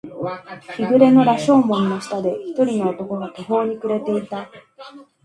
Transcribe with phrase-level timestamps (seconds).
[0.77, 4.49] 日暮れの羅生門の下で、一人の男が途方に暮れていた。